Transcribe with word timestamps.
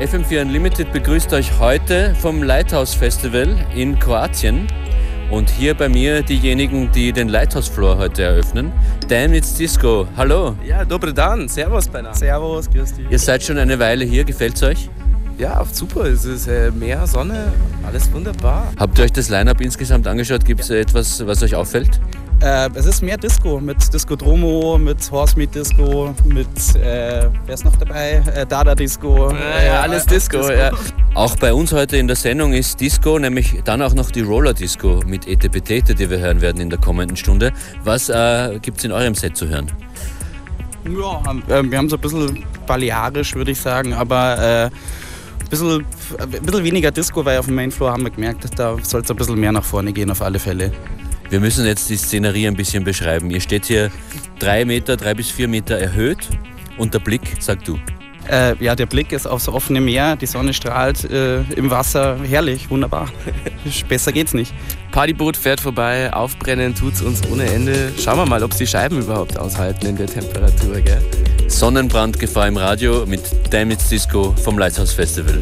FM4 0.00 0.42
Unlimited 0.42 0.92
begrüßt 0.92 1.32
euch 1.34 1.56
heute 1.60 2.16
vom 2.16 2.42
Lighthouse 2.42 2.94
Festival 2.94 3.56
in 3.76 3.96
Kroatien. 3.96 4.66
Und 5.30 5.48
hier 5.48 5.74
bei 5.74 5.88
mir 5.88 6.22
diejenigen, 6.22 6.90
die 6.90 7.12
den 7.12 7.28
Lighthouse 7.28 7.68
Floor 7.68 7.96
heute 7.96 8.24
eröffnen. 8.24 8.72
Damn 9.08 9.34
It's 9.34 9.54
Disco. 9.54 10.08
Hallo. 10.16 10.56
Ja, 10.66 10.84
dobre 10.84 11.14
dan. 11.14 11.48
Servus 11.48 11.88
beinahe. 11.88 12.12
Servus, 12.12 12.68
grüß 12.68 12.94
dich. 12.94 13.06
Ihr 13.08 13.18
seid 13.20 13.44
schon 13.44 13.56
eine 13.56 13.78
Weile 13.78 14.04
hier. 14.04 14.24
Gefällt's 14.24 14.64
euch? 14.64 14.90
Ja, 15.38 15.64
super. 15.70 16.06
Es 16.06 16.24
ist 16.24 16.48
äh, 16.48 16.72
Meer, 16.72 17.06
Sonne, 17.06 17.52
alles 17.86 18.12
wunderbar. 18.12 18.72
Habt 18.76 18.98
ihr 18.98 19.04
euch 19.04 19.12
das 19.12 19.28
Line-Up 19.28 19.60
insgesamt 19.60 20.08
angeschaut? 20.08 20.44
Gibt 20.44 20.60
es 20.62 20.70
etwas, 20.70 21.24
was 21.24 21.40
euch 21.44 21.54
auffällt? 21.54 22.00
Äh, 22.44 22.68
es 22.74 22.84
ist 22.84 23.00
mehr 23.00 23.16
Disco 23.16 23.58
mit 23.58 23.78
Disco 23.90 24.16
Dromo, 24.16 24.76
mit 24.76 25.10
Horse 25.10 25.34
Meat 25.38 25.54
Disco, 25.54 26.14
mit, 26.26 26.46
äh, 26.76 27.26
wer 27.46 27.54
ist 27.54 27.64
noch 27.64 27.74
dabei? 27.76 28.22
Äh, 28.34 28.44
Dada 28.44 28.74
Disco. 28.74 29.30
Ja, 29.30 29.64
ja, 29.64 29.80
alles 29.80 30.04
Disco, 30.04 30.36
Disco. 30.36 30.52
Ja. 30.52 30.70
Auch 31.14 31.36
bei 31.36 31.54
uns 31.54 31.72
heute 31.72 31.96
in 31.96 32.06
der 32.06 32.16
Sendung 32.16 32.52
ist 32.52 32.78
Disco, 32.78 33.18
nämlich 33.18 33.62
dann 33.64 33.80
auch 33.80 33.94
noch 33.94 34.10
die 34.10 34.20
Roller 34.20 34.52
Disco 34.52 35.00
mit 35.06 35.26
Etepetete, 35.26 35.94
die 35.94 36.10
wir 36.10 36.18
hören 36.18 36.42
werden 36.42 36.60
in 36.60 36.68
der 36.68 36.78
kommenden 36.78 37.16
Stunde. 37.16 37.52
Was 37.82 38.10
äh, 38.10 38.58
gibt 38.60 38.78
es 38.78 38.84
in 38.84 38.92
eurem 38.92 39.14
Set 39.14 39.38
zu 39.38 39.48
hören? 39.48 39.70
Ja, 40.84 41.22
äh, 41.48 41.62
wir 41.62 41.78
haben 41.78 41.88
so 41.88 41.96
ein 41.96 42.02
bisschen 42.02 42.44
balearisch, 42.66 43.34
würde 43.36 43.52
ich 43.52 43.60
sagen, 43.60 43.94
aber 43.94 44.38
ein 44.38 45.48
bisschen, 45.48 45.86
ein 46.18 46.28
bisschen 46.28 46.64
weniger 46.64 46.90
Disco, 46.90 47.24
weil 47.24 47.38
auf 47.38 47.46
dem 47.46 47.54
Mainfloor 47.54 47.92
haben 47.92 48.02
wir 48.02 48.10
gemerkt, 48.10 48.46
da 48.58 48.76
soll 48.82 49.00
es 49.00 49.10
ein 49.10 49.16
bisschen 49.16 49.38
mehr 49.38 49.52
nach 49.52 49.64
vorne 49.64 49.92
gehen, 49.92 50.10
auf 50.10 50.20
alle 50.20 50.38
Fälle. 50.38 50.72
Wir 51.34 51.40
müssen 51.40 51.66
jetzt 51.66 51.90
die 51.90 51.96
Szenerie 51.96 52.46
ein 52.46 52.54
bisschen 52.54 52.84
beschreiben. 52.84 53.28
Ihr 53.28 53.40
steht 53.40 53.64
hier 53.66 53.90
drei 54.38 54.64
Meter, 54.64 54.96
drei 54.96 55.14
bis 55.14 55.32
vier 55.32 55.48
Meter 55.48 55.76
erhöht 55.76 56.28
und 56.78 56.94
der 56.94 57.00
Blick, 57.00 57.22
sag 57.40 57.64
du. 57.64 57.76
Äh, 58.30 58.54
ja, 58.62 58.76
der 58.76 58.86
Blick 58.86 59.10
ist 59.10 59.26
aufs 59.26 59.48
offene 59.48 59.80
Meer, 59.80 60.14
die 60.14 60.26
Sonne 60.26 60.54
strahlt 60.54 61.10
äh, 61.10 61.40
im 61.56 61.72
Wasser, 61.72 62.18
herrlich, 62.22 62.70
wunderbar. 62.70 63.08
Besser 63.88 64.12
geht's 64.12 64.32
nicht. 64.32 64.54
Partyboot 64.92 65.36
fährt 65.36 65.60
vorbei, 65.60 66.12
aufbrennen 66.12 66.72
tut's 66.72 67.02
uns 67.02 67.20
ohne 67.28 67.46
Ende. 67.46 67.90
Schauen 68.00 68.18
wir 68.18 68.26
mal, 68.26 68.44
ob 68.44 68.56
die 68.56 68.68
Scheiben 68.68 69.00
überhaupt 69.00 69.36
aushalten 69.36 69.88
in 69.88 69.96
der 69.96 70.06
Temperatur, 70.06 70.80
gell? 70.82 71.02
Sonnenbrandgefahr 71.48 72.46
im 72.46 72.58
Radio 72.58 73.06
mit 73.06 73.22
Damage 73.50 73.88
Disco 73.90 74.32
vom 74.36 74.56
Lighthouse 74.56 74.92
Festival. 74.92 75.40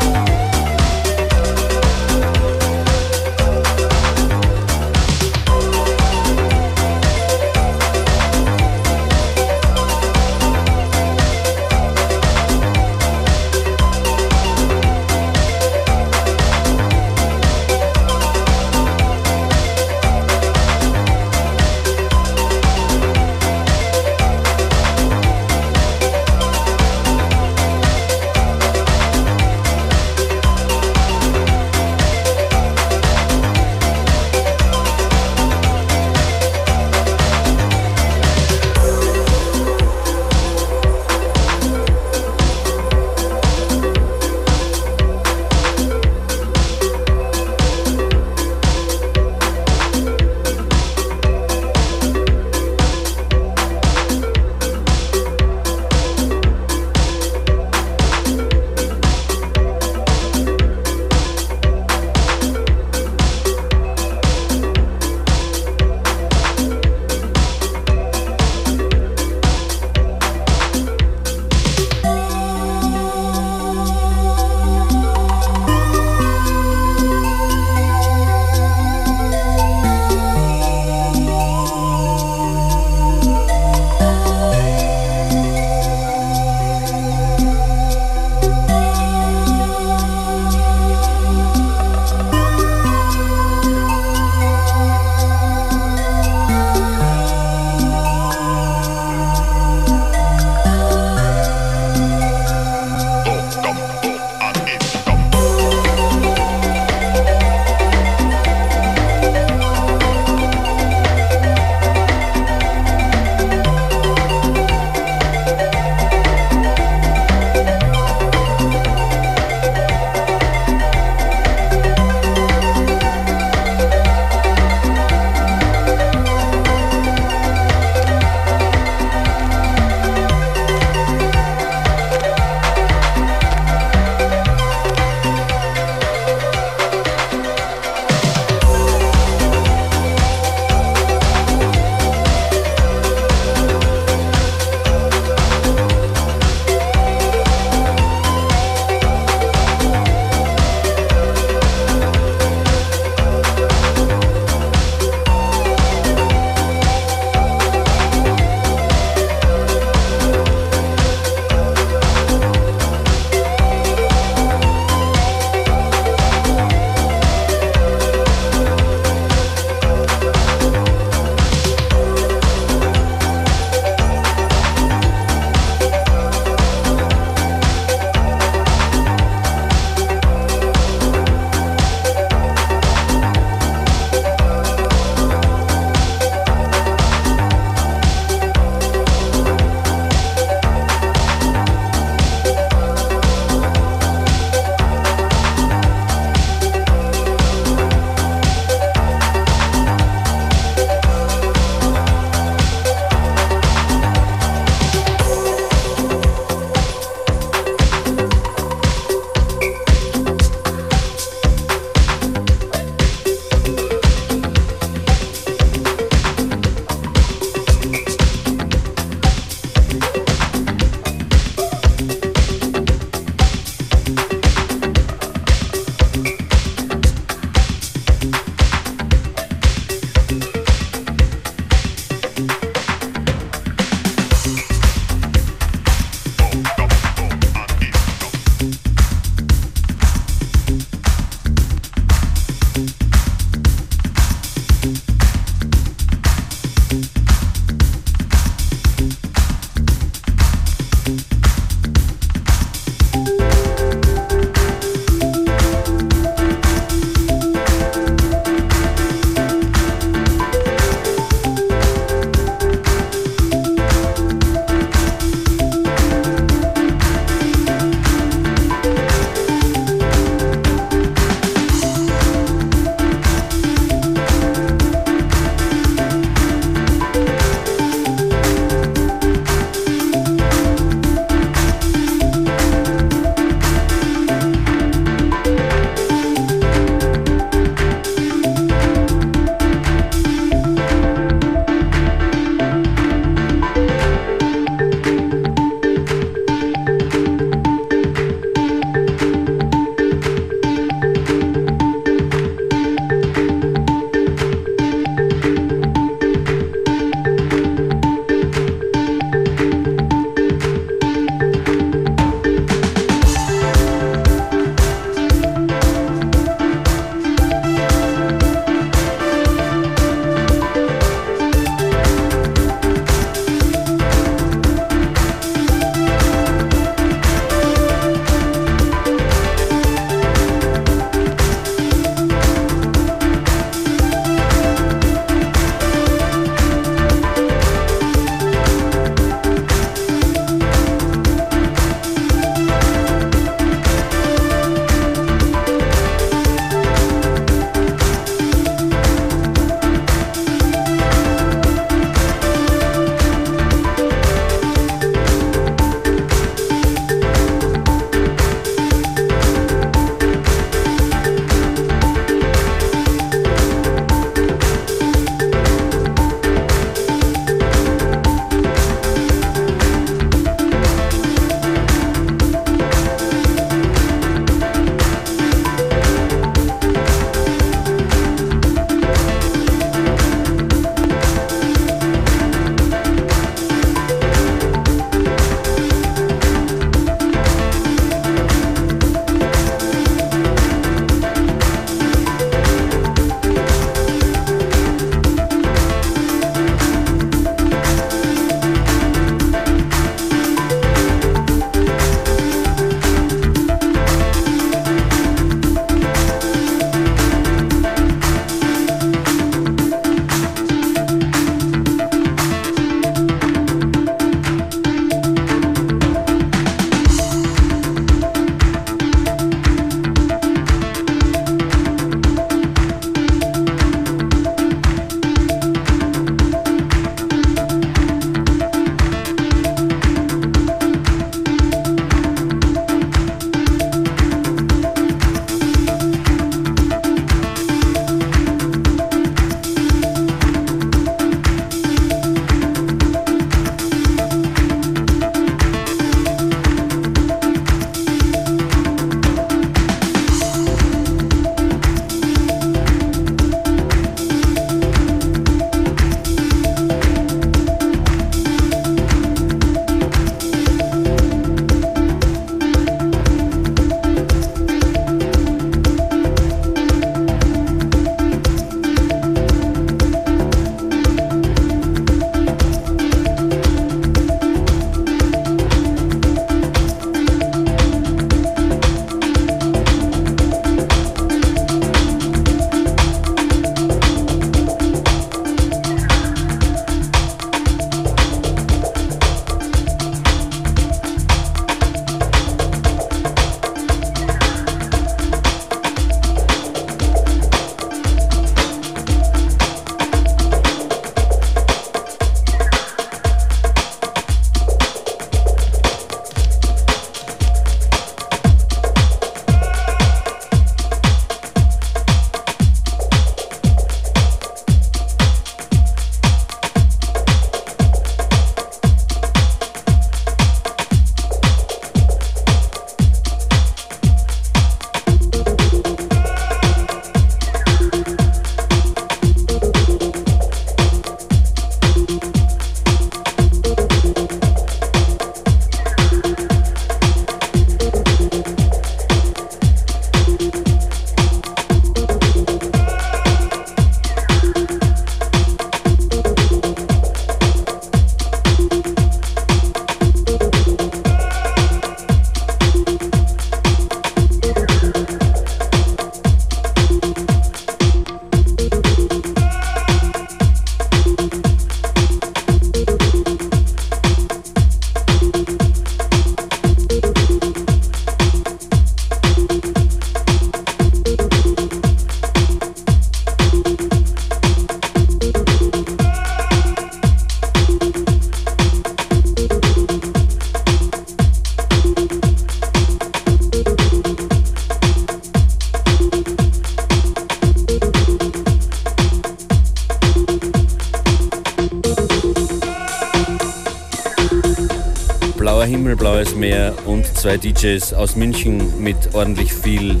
Zwei 597.20 597.36
DJs 597.36 597.92
aus 597.92 598.16
München 598.16 598.82
mit 598.82 599.14
ordentlich 599.14 599.52
viel 599.52 600.00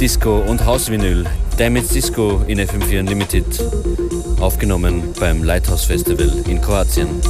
Disco 0.00 0.38
und 0.38 0.64
Hausvinyl. 0.64 1.26
Damage 1.58 1.88
Disco 1.92 2.42
in 2.46 2.58
FM4 2.58 3.00
Unlimited, 3.00 3.44
aufgenommen 4.40 5.12
beim 5.20 5.42
Lighthouse 5.42 5.84
Festival 5.84 6.32
in 6.48 6.62
Kroatien. 6.62 7.20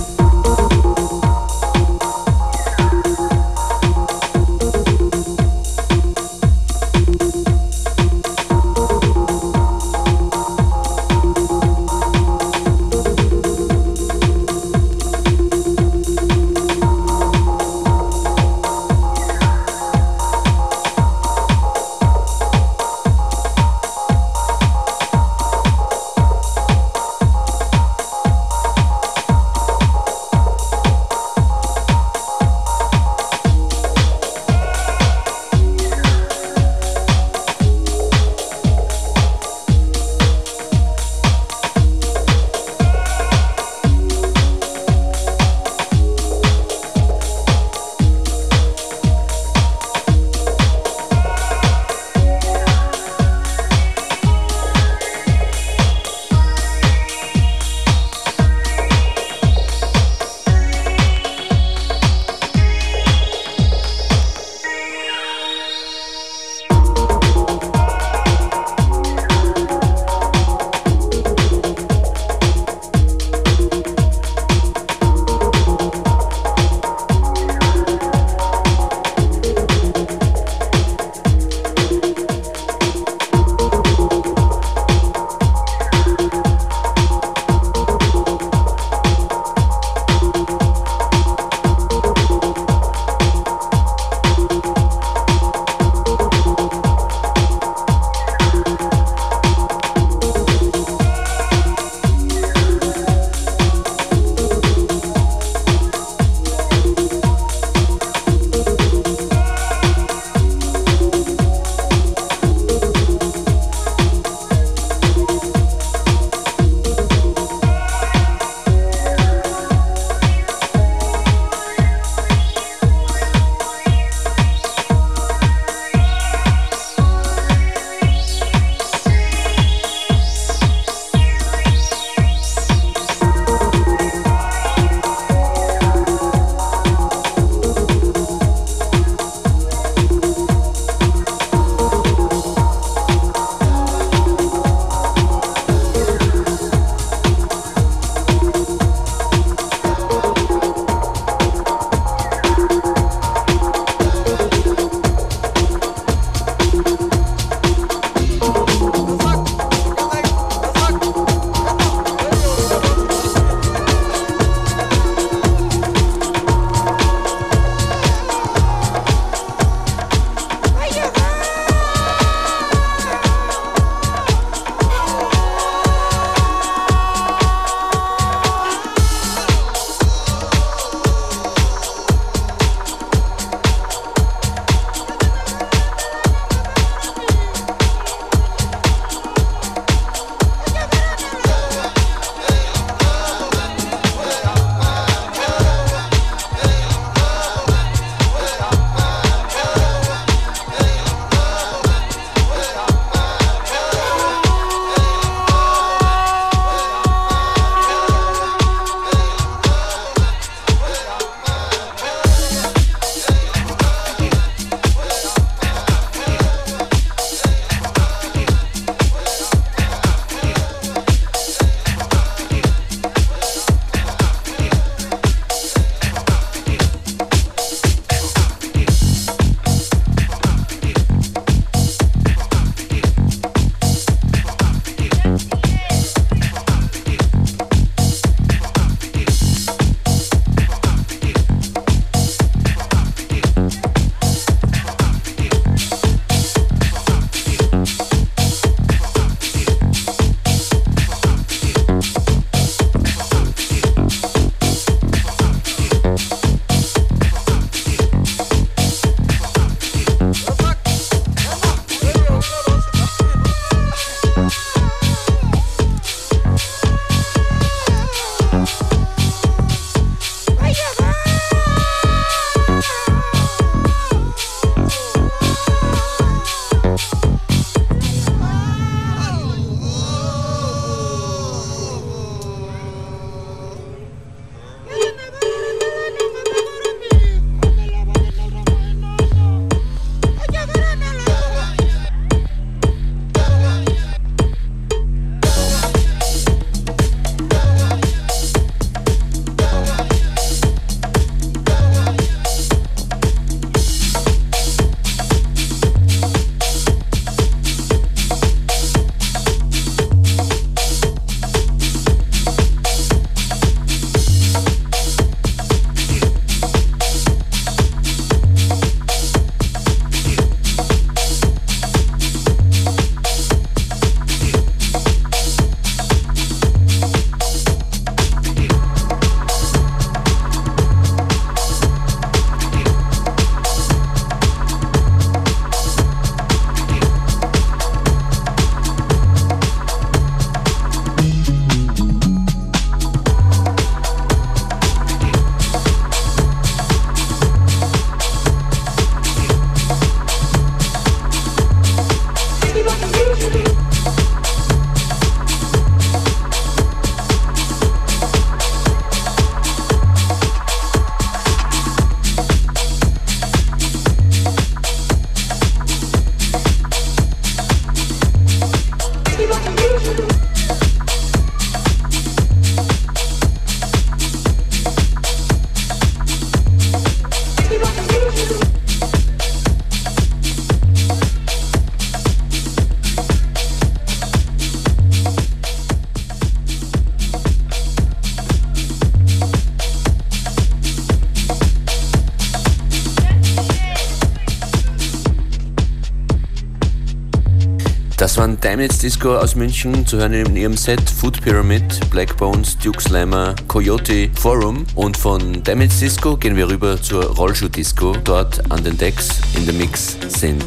Damned 398.68 399.02
Disco 399.02 399.34
aus 399.34 399.54
München, 399.54 400.06
zu 400.06 400.18
hören 400.18 400.34
in 400.34 400.54
ihrem 400.54 400.76
Set 400.76 401.08
Food 401.08 401.40
Pyramid, 401.40 401.82
Black 402.10 402.36
Bones, 402.36 402.76
Duke 402.76 403.00
Slammer, 403.00 403.54
Coyote, 403.66 404.28
Forum. 404.38 404.84
Und 404.94 405.16
von 405.16 405.62
Damned 405.62 405.90
Disco 405.98 406.36
gehen 406.36 406.54
wir 406.54 406.68
rüber 406.68 407.00
zur 407.00 407.34
Rollschuh 407.34 407.70
Disco. 407.70 408.14
Dort 408.24 408.70
an 408.70 408.84
den 408.84 408.98
Decks 408.98 409.40
in 409.56 409.64
der 409.64 409.74
Mix 409.74 410.18
sind 410.28 410.62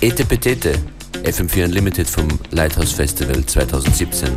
Ete 0.00 0.24
Petete, 0.24 0.72
FM4 1.24 1.66
Unlimited 1.66 2.08
vom 2.08 2.26
Lighthouse 2.52 2.92
Festival 2.92 3.44
2017. 3.44 4.30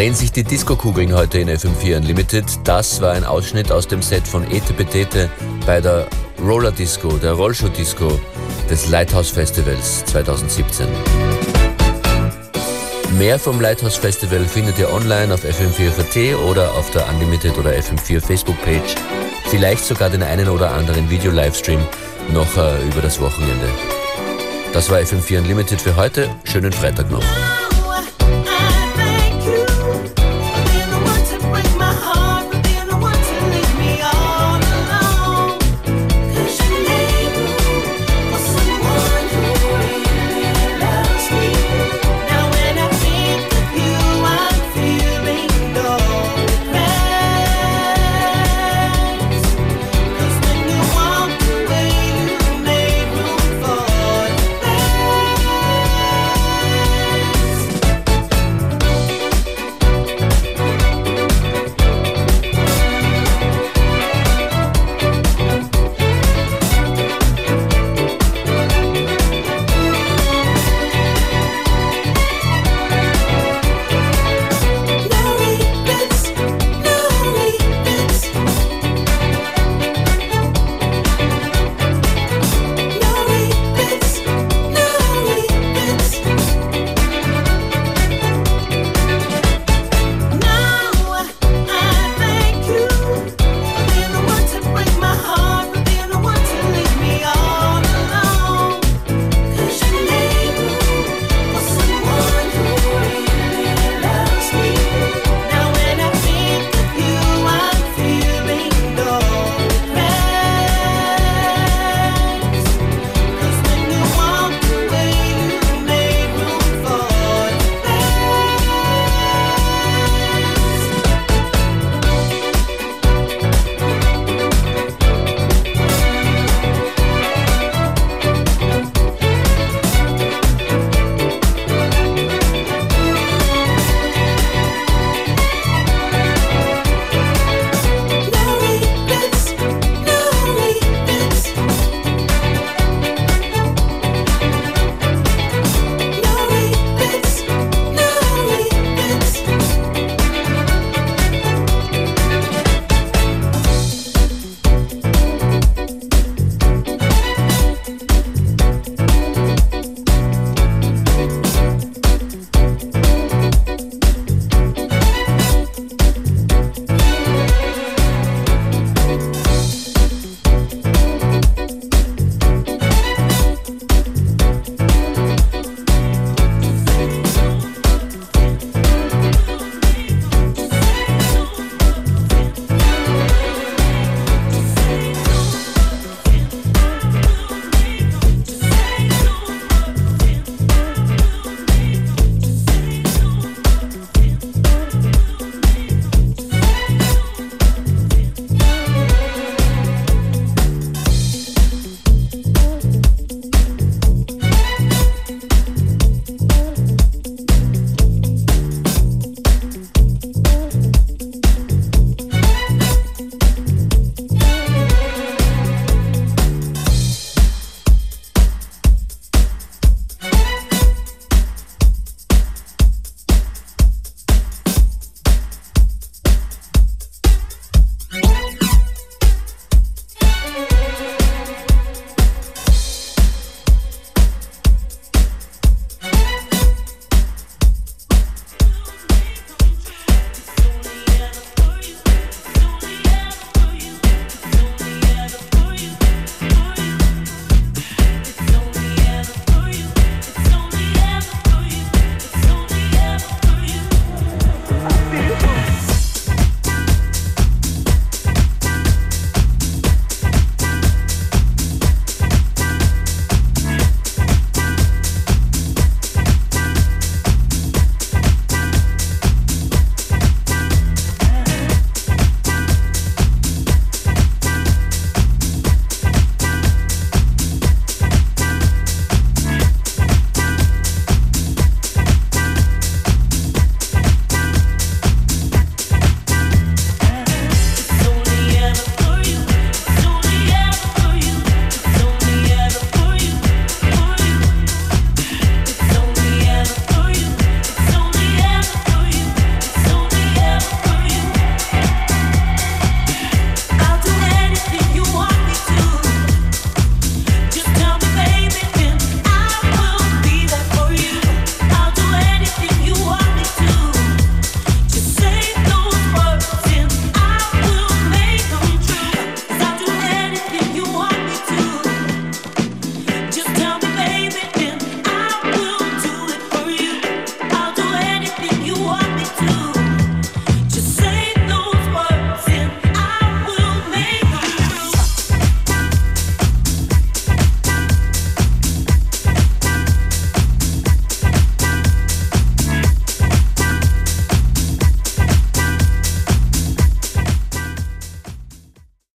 Drehen 0.00 0.14
sich 0.14 0.32
die 0.32 0.44
Disco-Kugeln 0.44 1.14
heute 1.14 1.40
in 1.40 1.50
FM4 1.50 1.98
Unlimited. 1.98 2.46
Das 2.64 3.02
war 3.02 3.12
ein 3.12 3.22
Ausschnitt 3.22 3.70
aus 3.70 3.86
dem 3.86 4.00
Set 4.00 4.26
von 4.26 4.50
Ete 4.50 4.72
Petete 4.72 5.28
bei 5.66 5.82
der 5.82 6.06
Roller 6.42 6.72
Disco, 6.72 7.18
der 7.18 7.34
Rollshow 7.34 7.68
Disco 7.68 8.18
des 8.70 8.88
Lighthouse 8.88 9.28
Festivals 9.28 10.02
2017. 10.06 10.86
Mehr 13.18 13.38
vom 13.38 13.60
Lighthouse 13.60 13.96
Festival 13.96 14.46
findet 14.46 14.78
ihr 14.78 14.90
online 14.90 15.34
auf 15.34 15.44
fm4.at 15.44 16.48
oder 16.48 16.72
auf 16.72 16.90
der 16.92 17.06
Unlimited 17.10 17.58
oder 17.58 17.72
FM4 17.72 18.22
Facebook-Page. 18.22 18.94
Vielleicht 19.50 19.84
sogar 19.84 20.08
den 20.08 20.22
einen 20.22 20.48
oder 20.48 20.70
anderen 20.70 21.10
Video-Livestream 21.10 21.80
noch 22.32 22.56
äh, 22.56 22.82
über 22.86 23.02
das 23.02 23.20
Wochenende. 23.20 23.68
Das 24.72 24.88
war 24.88 25.00
FM4 25.00 25.40
Unlimited 25.40 25.78
für 25.78 25.94
heute. 25.96 26.30
Schönen 26.44 26.72
Freitag 26.72 27.10
noch. 27.10 27.24